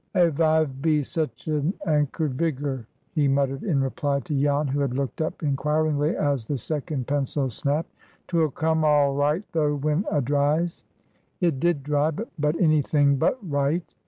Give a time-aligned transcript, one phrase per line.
[0.15, 4.95] "A vive be such an akkerd vigger," he muttered, in reply to Jan, who had
[4.95, 7.93] looked up inquiringly as the second pencil snapped.
[8.27, 10.83] "'Twill come aal right, though, when a dries."
[11.39, 13.93] It did dry, but any thing but right.